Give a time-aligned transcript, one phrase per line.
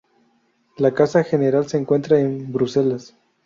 [0.77, 3.15] La casa general se encuentra en Bruselas.